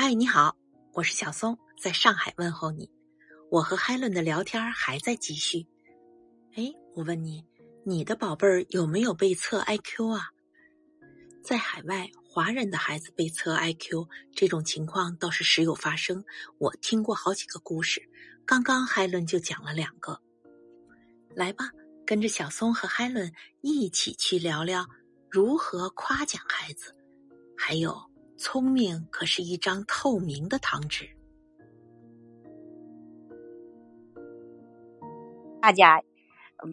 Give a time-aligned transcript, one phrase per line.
[0.00, 0.56] 嗨，你好，
[0.92, 2.88] 我是小松，在上海问候你。
[3.50, 5.66] 我和海伦的聊天还在继续。
[6.54, 7.44] 哎，我问你，
[7.84, 10.28] 你的宝贝儿有没有被测 IQ 啊？
[11.42, 14.06] 在海外，华人的孩子被测 IQ
[14.36, 16.24] 这种情况倒是时有发生。
[16.58, 18.00] 我听过好几个故事，
[18.46, 20.22] 刚刚海伦就讲了两个。
[21.34, 21.72] 来吧，
[22.06, 24.86] 跟着小松和海伦一起去聊聊
[25.28, 26.94] 如何夸奖孩子，
[27.56, 28.07] 还有。
[28.38, 31.08] 聪明可是一张透明的糖纸。
[35.60, 36.02] 大家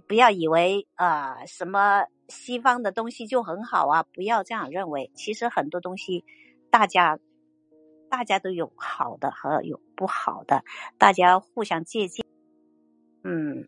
[0.08, 5.12] 不要以为呃什么西方的东西就很好啊，不要这样认为。
[5.16, 6.24] 其实很多东西，
[6.70, 7.20] 大家
[8.10, 10.64] 大家都有好的和有不好的，
[11.00, 12.26] 大家互相借鉴。
[13.24, 13.68] 嗯，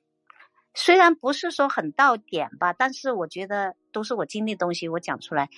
[0.75, 5.49] 虽然不是说很到点吧，但是我觉得都是我经历东西，我讲出来。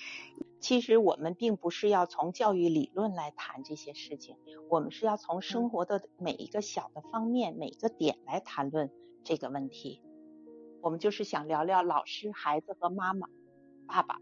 [0.60, 4.36] 其实我们并不是要从教育理论来谈这些事情，
[4.68, 8.90] 我们是要从生活的每一个小的方面、每个点来谈论
[9.24, 10.02] 这个问题。
[10.82, 13.28] 我们就是想聊聊老师、孩子和妈妈、
[13.86, 14.20] 爸爸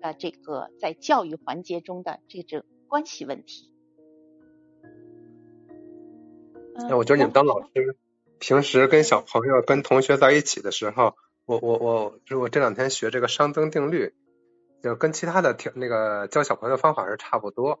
[0.00, 3.70] 的这个在教育环节中的这种关系问题。
[6.76, 7.96] 那我觉得你们当老师，
[8.40, 14.14] 平时跟小朋友、跟同学在一起的时候，我我我，就我这两天学这个熵增定律。
[14.84, 17.80] 就跟其他的听那个教小朋友的方法是差不多，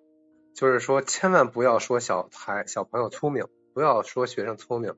[0.54, 4.94] 就是说千万不要说小孩小朋友聪明，不要说学生聪明，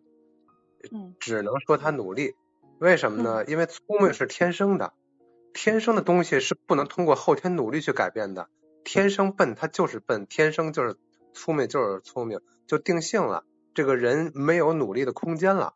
[0.92, 2.36] 嗯，只能说他努力。
[2.78, 3.44] 为什么呢？
[3.46, 4.92] 因为聪明是天生的，
[5.52, 8.48] 天生的东西是不能通过后天努力去改变的。
[8.84, 10.96] 天生笨他就是笨，天生就是
[11.34, 13.42] 聪明就是聪明，就定性了。
[13.74, 15.74] 这个人没有努力的空间了，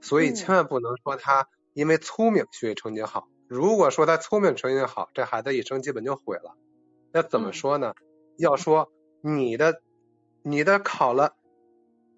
[0.00, 3.28] 所以千万不能说他因为聪明学习成绩好。
[3.48, 6.56] 如果说他聪明成绩好，这孩子一生基本就毁了。
[7.12, 7.94] 那怎么说呢？
[8.36, 9.80] 要说你的
[10.42, 11.36] 你的考了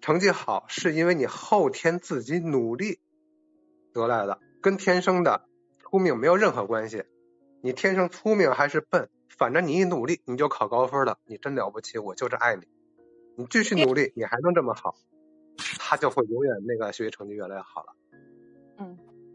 [0.01, 2.99] 成绩好，是因为你后天自己努力
[3.93, 5.45] 得来的，跟天生的
[5.79, 7.03] 聪明没有任何关系。
[7.61, 12.63] 你天生聪明还是笨，反正你一努力你就考高分了，你真了不起，我就是爱你。
[13.35, 14.95] 你继续努力，你还能这么好，
[15.77, 17.93] 他就会永远那个学习成绩越来越好了。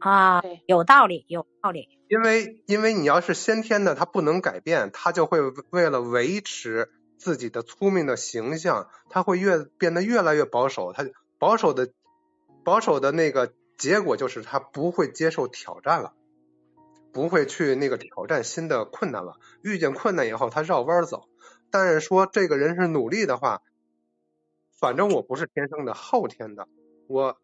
[0.04, 0.12] 嗯。
[0.12, 1.88] 啊，有道理，有道理。
[2.08, 5.40] 因为，因为你要是先天的，他不能改变，他就会
[5.70, 10.92] 为了维持自己的聪明的形象，他会越变得越来越保守。
[10.92, 11.06] 他
[11.38, 11.90] 保守的，
[12.64, 16.12] 保守的那个结果就是他不会接受挑战了，
[17.12, 19.38] 不会去那个挑战新的困难了。
[19.62, 21.28] 遇见困难以后，他绕弯走。
[21.70, 23.62] 但是说这个人是努力的话，
[24.78, 26.68] 反正我不是天生的，后天的
[27.06, 27.38] 我。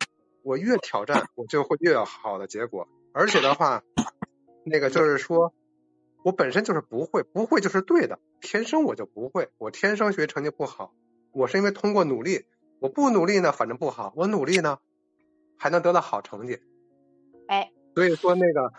[0.48, 2.88] 我越挑战，我就会越有好的结果。
[3.12, 3.82] 而且的话，
[4.64, 5.52] 那个就是说，
[6.24, 9.50] 我本身就是不会，不会就是对的，天生我就不会。
[9.58, 10.94] 我天生学习成绩不好，
[11.32, 12.46] 我是因为通过努力。
[12.80, 14.78] 我不努力呢，反正不好；我努力呢，
[15.58, 16.60] 还能得到好成绩。
[17.46, 18.72] 哎，所以说那个，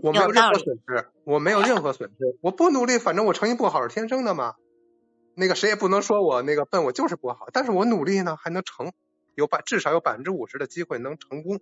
[0.00, 2.38] 我没有任何损失，我没有任何损失。
[2.42, 4.54] 我不努力，反正我成绩不好是天生的嘛。
[5.34, 7.48] 那个谁也不能说我那个笨，我就是不好。
[7.52, 8.92] 但是我努力呢，还能成。
[9.36, 11.60] 有百至少有百分之五十的机会能成功，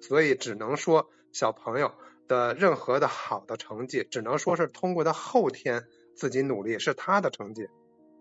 [0.00, 1.92] 所以只能说小朋友
[2.28, 7.68] 的任何的好的成绩，只能说是通过他后天自己努力是他的成绩，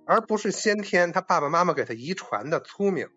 [0.06, 3.10] 而不是先天他爸爸妈妈给他遗传的聪明。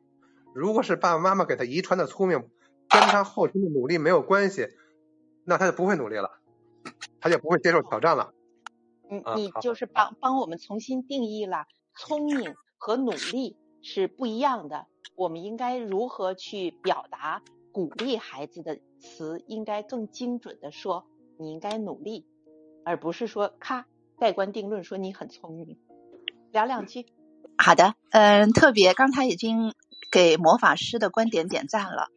[0.55, 2.51] 如果是爸爸妈妈给他遗传的聪明，
[2.89, 4.69] 跟他后天的努力没有关系，
[5.45, 6.39] 那他就不会努力了，
[7.21, 8.35] 他就不会接受挑战了。
[9.09, 11.67] 你你就是帮帮我们重新定义了
[11.97, 14.87] 聪明和努力是不一样的。
[15.15, 19.45] 我们应该如何去表达鼓励孩子的词？
[19.47, 21.07] 应该更精准的说，
[21.39, 22.27] 你应该努力，
[22.85, 23.87] 而不是说咔
[24.19, 25.79] 盖棺定论说你很聪明。
[26.51, 27.07] 聊两句。
[27.57, 29.75] 好的，嗯，特别刚才已经
[30.11, 32.09] 给魔法师的观点点赞了，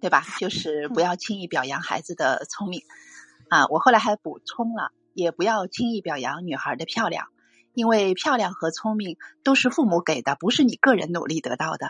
[0.00, 0.24] 对吧？
[0.40, 2.82] 就是不要轻易表扬孩子的聪明
[3.48, 3.66] 啊。
[3.68, 7.28] 我后来还补充了，也不要轻易表扬女孩的漂亮，
[7.74, 11.88] 因为漂亮和聪明都是父母给的，不是你个人努力得到的。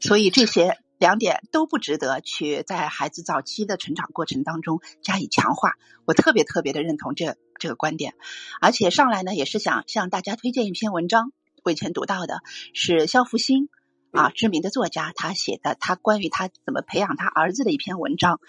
[0.00, 5.72] 所以这些两点都不值得去在孩子早期的成长过程当中加以强化。
[6.04, 8.14] 我特别特别的认同这这个观点，
[8.60, 11.32] 而且上来呢也是想向大家推荐一篇文章，
[11.62, 12.40] 我以前读到的
[12.74, 13.70] 是肖复兴
[14.12, 18.40] 啊，知名的作家他写的他关于他怎么培养他儿子的一篇文章，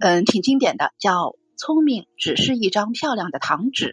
[0.00, 1.12] 嗯，挺经典的，叫
[1.56, 3.86] 《聪明只是一张漂亮的糖纸》，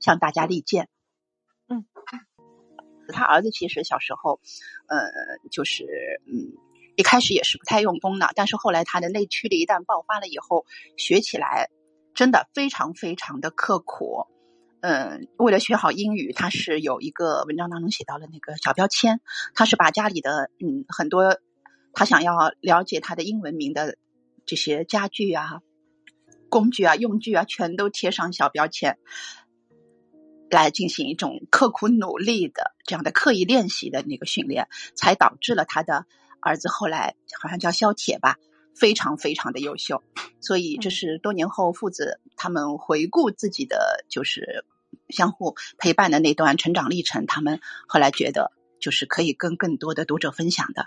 [0.00, 0.88] 向大家力荐。
[3.12, 4.40] 他儿子其实小时候，
[4.86, 4.98] 呃，
[5.50, 5.84] 就是
[6.26, 6.52] 嗯，
[6.96, 10.64] 一开始也是不太用功的，但是后来他的内驱力一旦爆发了以后，
[10.96, 11.68] 学起来
[12.14, 14.26] 真的非常非常的刻苦，
[14.80, 19.20] 嗯，为了学好英语，他是有一个文章当中写到了那个小标签，
[19.54, 21.38] 他是把家里的嗯很多
[21.92, 23.96] 他想要了解他的英文名的
[24.46, 25.60] 这些家具啊、
[26.48, 28.98] 工具啊、用具啊，全都贴上小标签，
[30.50, 36.06] 来进行一种刻苦努力的这样的刻意练习的那个训练，才导致了他的
[36.40, 38.36] 儿子后来好像叫肖铁吧。
[38.74, 40.04] 非常非常的优秀，
[40.40, 44.64] 所以这是多年后父子他们回顾自己的就是
[45.08, 47.58] 相互陪伴的那段成长历程，他们
[47.88, 50.86] 后来觉得就是可以跟更多的读者分享的，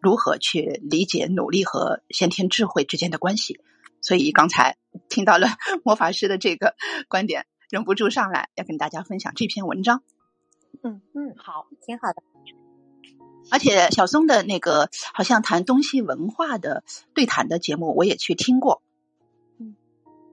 [0.00, 3.58] 如何去理解努力和先天智慧之间的关系。
[4.00, 4.76] 所以刚才
[5.08, 5.48] 听到了
[5.82, 6.76] 魔法师的这个
[7.08, 10.02] 观点，忍不住上来要跟大家分享这篇文章。
[10.82, 12.22] 嗯嗯，好，挺好的。
[13.50, 16.84] 而且小松的那个好像谈东西文化的
[17.14, 18.82] 对谈的节目，我也去听过。
[19.58, 19.74] 嗯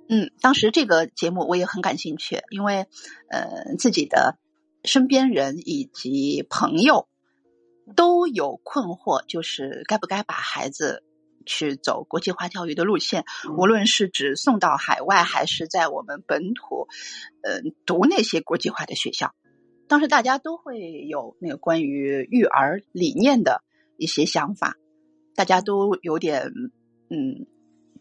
[0.09, 2.87] 嗯，当时这个节目我也很感兴趣，因为
[3.29, 4.37] 呃自己的
[4.83, 7.07] 身边人以及朋友
[7.95, 11.05] 都有困惑，就是该不该把孩子
[11.49, 13.25] 去走国际化教育的路线，
[13.57, 16.87] 无论是指送到海外，还是在我们本土，
[17.41, 19.33] 呃读那些国际化的学校。
[19.87, 23.63] 当时大家都会有那个关于育儿理念的
[23.97, 24.77] 一些想法，
[25.35, 26.53] 大家都有点
[27.09, 27.47] 嗯，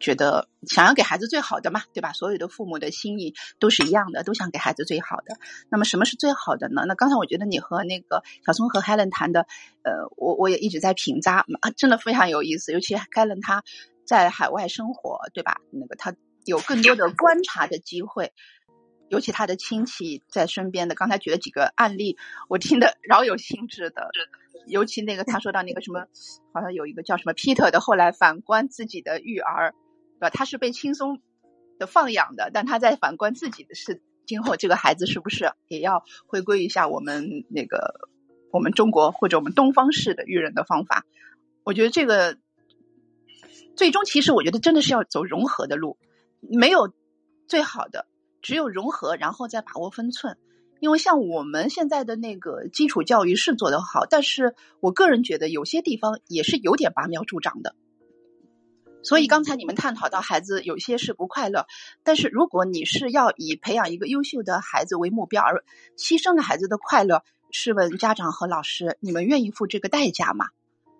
[0.00, 2.12] 觉得想要给孩子最好的嘛，对吧？
[2.12, 5.36] 所有的父母的心意都是一样的，都想给孩子最好的。
[5.70, 6.84] 那么什么是最好的呢？
[6.86, 9.46] 那刚才我觉得你和那个小松和 Helen 谈的，
[9.82, 11.44] 呃，我我也一直在评价，
[11.76, 12.72] 真的非常有意思。
[12.72, 13.64] 尤其 Helen 他
[14.04, 15.60] 在海外生活，对吧？
[15.70, 16.14] 那个他
[16.44, 18.32] 有更多的观察的机会。
[19.10, 24.10] 尤其他的亲戚在身边的，刚才举了几个案例，我听得饶有兴致的。
[24.66, 26.04] 尤其那个他说到那个什么，
[26.52, 29.74] 好像有一个叫什么 Peter 的，后来反观自己的育儿，
[30.18, 30.30] 对吧？
[30.30, 31.20] 他是被轻松
[31.78, 38.10] 的放养的，但他在反观自己的是，今后这个孩子是不是也要回归一下我们那个
[38.50, 41.04] 我们中国或者我们东方式的育人的方法？
[41.64, 42.36] 我觉得这个
[43.76, 45.98] 最终其实我觉得真的是要走融合的路，
[46.40, 46.92] 没有
[47.46, 48.06] 最好的。
[48.40, 50.38] 只有融合，然后再把握分寸。
[50.80, 57.74] 因为像我们现在的那个基础教育是做得好，但是我个人觉得有些地方也是有点拔苗助长的。
[59.02, 61.66] 所以刚才你们探讨到孩子有些是不快乐，
[62.02, 65.64] 但是如果你是要以培养一个优秀的孩子为目标而
[65.96, 70.46] 牺牲了孩子的快乐，试问家长和老师，你们愿意付这个代价吗？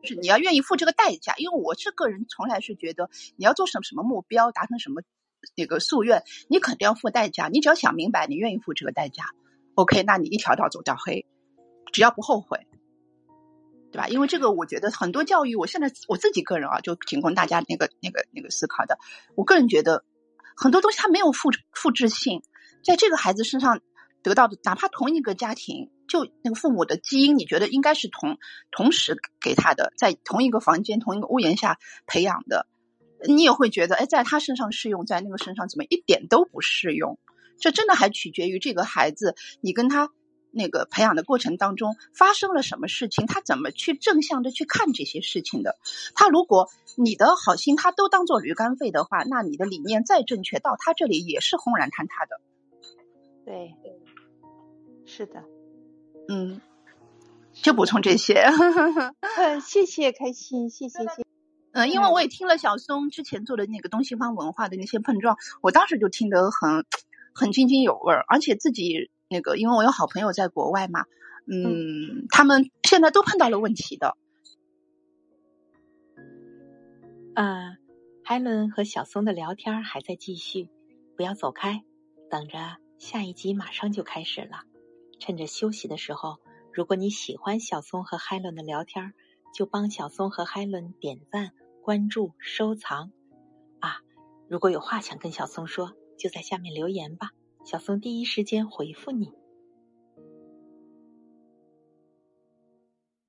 [0.04, 5.02] 是你要愿意付这个代价，因为我是个人从来是觉得你要做什么什么目标，达成什么。
[5.54, 7.46] 那个夙愿，你肯定要付代价。
[7.46, 9.22] 你只要想明白，你愿意付这个代价
[9.76, 11.26] ，OK，那你一条道走到黑，
[11.92, 12.66] 只要不后悔，
[13.90, 14.08] 对吧？
[14.08, 18.98] 因为这个，我觉得很多教育，我现在我自己个人啊，就仅供大家那个那个那个思考的。
[19.34, 20.04] 我个人觉得，
[20.56, 22.42] 很多东西它没有复复制性，
[22.84, 23.80] 在这个孩子身上
[24.22, 28.38] 得到的，哪怕同一个家庭，就那个父母的基因，你觉得应该是同
[28.70, 32.66] 同时给他的，在同一个房间、同一个屋檐下培养的。
[33.26, 37.18] 你也会觉得，哎，在他身上适用，在那个身上怎么一点都不适用？
[37.58, 40.10] 这真的还取决于这个孩子，你跟他
[40.50, 45.76] 那个培养的过程当中发生了什么事情，他怎么去正向的去看这些事情的。
[46.14, 52.40] 他如果你的好心他都当做驴肝肺的话，那你的理念再正确，到他这里也是轰然坍塌的。
[53.44, 53.74] 对，
[55.06, 55.42] 是的，
[56.28, 56.60] 嗯，
[57.52, 58.42] 就补充这些。
[59.38, 61.24] 嗯，谢谢开心，谢谢谢。
[61.72, 66.84] 嗯，因为我也听了小松之前做的那个东西方文化的那些碰撞，我当时就听得很
[67.32, 71.04] 很津津有味儿，而且自己那个，因为我有好朋友在国外嘛，
[71.46, 74.16] 嗯，他们现在都碰到了问题的。
[77.34, 77.76] 啊，
[78.24, 80.70] 海伦和小松的聊天还在继续，
[81.16, 81.84] 不要走开，
[82.30, 84.62] 等着下一集马上就开始了。
[85.20, 86.38] 趁着休息的时候，
[86.72, 89.14] 如果你喜欢小松和海伦的聊天。
[89.54, 93.10] 就帮小松和海伦点赞、关注、收藏
[93.80, 94.02] 啊！
[94.46, 97.30] 如果有话想跟小松说，就在下面留言吧，
[97.70, 99.30] 小松第一时间回复你。